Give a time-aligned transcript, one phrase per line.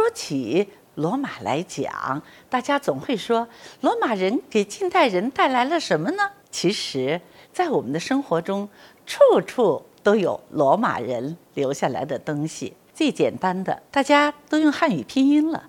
[0.00, 3.46] 说起罗马来讲，大家总会说
[3.82, 6.30] 罗马人给近代人带来了什么呢？
[6.50, 7.20] 其实，
[7.52, 8.66] 在我们的生活中，
[9.04, 12.72] 处处都有罗马人留下来的东西。
[12.94, 15.68] 最简单的，大家都用汉语拼音了。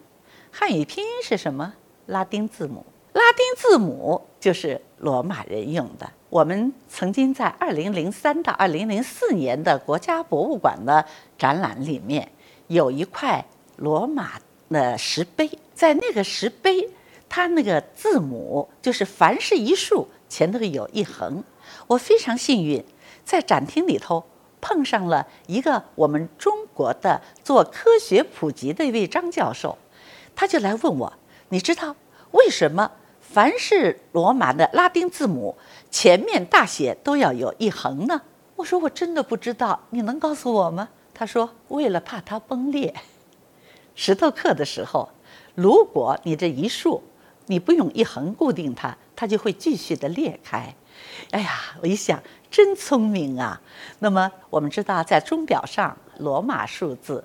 [0.49, 1.73] 汉语拼音是什么？
[2.05, 2.85] 拉丁字母。
[3.11, 6.09] 拉丁字母就是罗马人用的。
[6.29, 11.05] 我们曾经在二零零三到二零零四年的国家博物馆的
[11.37, 12.31] 展览里面，
[12.67, 13.45] 有一块
[13.81, 16.87] 罗马的石碑，在那个石碑，
[17.27, 21.43] 它那个字母就是凡是一竖前头有一横。
[21.87, 22.83] 我非常幸运，
[23.25, 24.23] 在展厅里头
[24.61, 29.75] 碰上了一个我们中国的做科学普及的一位张教授，
[30.35, 31.11] 他就来问我，
[31.49, 31.95] 你知道
[32.31, 32.91] 为什么？
[33.19, 35.55] 凡是罗马的拉丁字母
[35.89, 38.21] 前面大写都要有一横呢。
[38.57, 40.89] 我说我真的不知道，你能告诉我吗？
[41.13, 42.93] 他说为了怕它崩裂，
[43.95, 45.09] 石头刻的时候，
[45.55, 47.03] 如果你这一竖
[47.47, 50.73] 你不用一横固定它，它就会继续的裂开。
[51.31, 51.49] 哎呀，
[51.81, 53.61] 我一想真聪明啊。
[53.99, 57.23] 那么我们知道，在钟表上罗马数字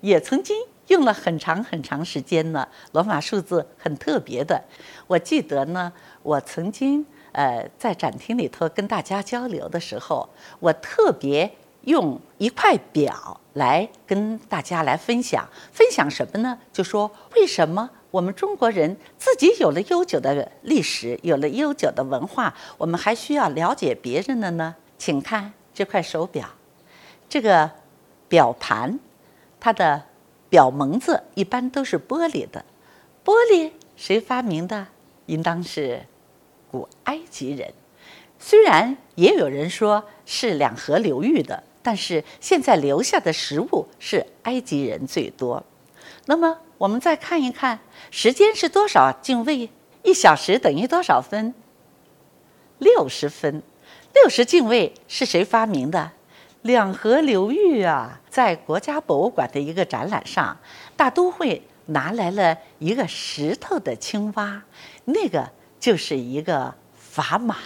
[0.00, 0.56] 也曾经。
[0.88, 4.58] 用了很长很长时间呢，罗马数字很特别的。
[5.06, 10.26] 我记得呢，我曾经呃在展厅里头跟大家交流的时候，
[10.60, 11.54] 我特别
[11.88, 16.58] 用一块表来跟大家来分享，分享什么呢？
[16.72, 24.76] 就说为什么我们中国人自己有了悠久的历史，有了悠久的文化，我们还需要了解别人的呢？
[24.96, 26.48] 请看这块手表，
[27.28, 27.70] 这个
[28.28, 28.98] 表盘，
[29.58, 30.04] 它的。
[30.50, 32.64] 表蒙子一般都是玻璃的，
[33.22, 34.86] 玻璃谁发明的？
[35.26, 36.06] 应当是
[36.70, 37.74] 古埃及人。
[38.38, 45.62] 虽然也有人说是两河流域的，但是现在留下的实物是埃及人最多。
[46.26, 47.78] 那么我们再看一看，
[48.10, 49.70] 时间是多少进位？
[50.02, 51.54] 一小时等于多少分？
[52.78, 53.62] 六十分。
[54.14, 56.12] 六十进位是谁发明的？
[56.62, 60.56] 两河流域啊，在国家博物馆的一个展览上，
[60.96, 64.62] 大都会拿来了一个石头的青蛙，
[65.04, 66.74] 那个就是一个
[67.14, 67.56] 砝码，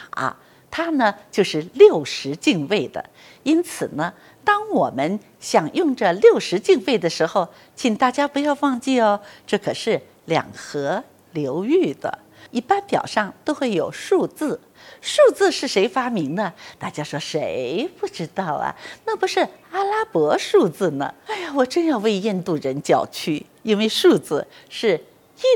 [0.72, 3.04] 它呢就是六十进位的。
[3.44, 4.12] 因此呢，
[4.42, 7.46] 当我们想用这六十进位的时候，
[7.76, 12.18] 请大家不要忘记哦，这可是两河流域的。
[12.50, 14.60] 一般表上都会有数字。
[15.00, 16.52] 数字是谁发明的？
[16.78, 18.74] 大家说谁不知道啊？
[19.06, 19.40] 那不是
[19.70, 21.14] 阿拉伯数字呢？
[21.26, 25.00] 哎呀，我真要为印度人叫屈，因为数字是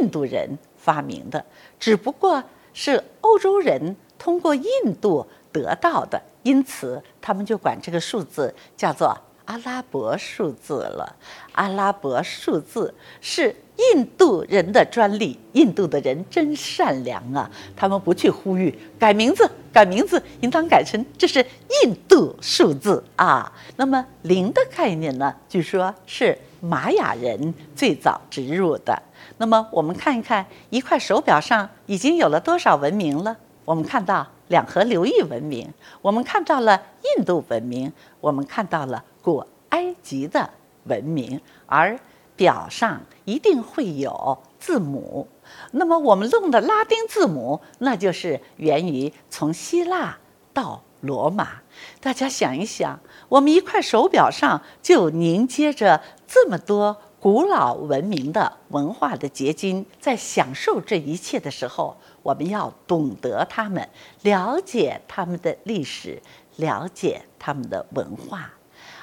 [0.00, 1.44] 印度人发明的，
[1.78, 3.96] 只不过是欧洲人
[4.26, 4.66] 通过印
[5.00, 11.14] 度得到的，因此他们就管这个数字叫做阿拉伯数字了。
[11.52, 13.54] 阿拉伯数字是。
[13.92, 17.50] 印度人的专利，印度的人真善良啊！
[17.76, 21.44] 他们不去呼吁改名字，改名字应当改成这是
[21.84, 23.52] 印度数字啊。
[23.76, 25.34] 那么零的概念呢？
[25.46, 29.02] 据说是玛雅人最早植入的。
[29.36, 33.36] 那么我们看一看一块手表上已经有了多少文明了？
[33.66, 36.82] 我们看到两河流域文明，我们看到了
[37.18, 40.48] 印度文明，我们看到了古埃及的
[40.84, 41.98] 文明，而。
[42.36, 45.26] 表上一定会有字母，
[45.70, 50.18] 那么我们用的拉丁字母，那就是源于从希腊
[50.52, 51.62] 到罗马。
[51.98, 63.88] 大家想一想，我们一块手表上就凝结着这么多古老文明的文化的结晶，在享受这一切的时候，我们要懂得他们，
[64.22, 66.22] 了解他们的历史，
[66.54, 68.52] 了解他们的文化，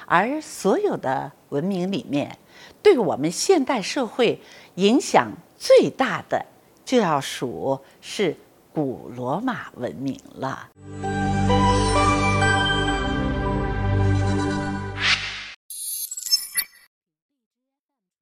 [0.06, 2.38] 而所有的文明里面。
[2.82, 4.40] 对我们现代社会
[4.76, 6.46] 影响最大的，
[6.82, 8.34] 就要数是
[8.72, 10.70] 古罗马文明了。